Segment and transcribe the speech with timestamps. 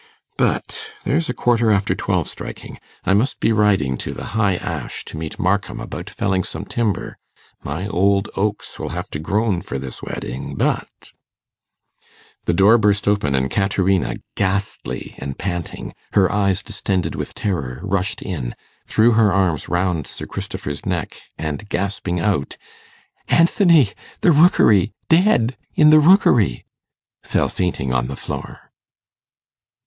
[0.35, 2.79] But there's a quarter after twelve striking.
[3.05, 7.19] I must be riding to the High Ash to meet Markham about felling some timber.
[7.63, 11.11] My old oaks will have to groan for this wedding, but'
[12.45, 18.23] The door burst open, and Caterina, ghastly and panting, her eyes distended with terror, rushed
[18.23, 18.55] in,
[18.87, 22.57] threw her arms round Sir Christopher's neck, and gasping out
[23.27, 23.91] 'Anthony...
[24.21, 24.93] the Rookery...
[25.09, 25.57] dead...
[25.75, 26.65] in the Rookery',
[27.21, 28.71] fell fainting on the floor.